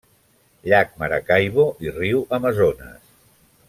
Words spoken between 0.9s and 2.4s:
Maracaibo i riu